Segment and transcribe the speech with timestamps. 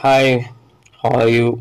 [0.00, 0.50] Hi,
[1.02, 1.60] how are you?